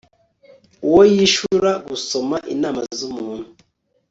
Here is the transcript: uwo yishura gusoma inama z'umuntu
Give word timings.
uwo 0.87 1.01
yishura 1.13 1.71
gusoma 1.87 2.37
inama 2.53 2.81
z'umuntu 2.97 3.49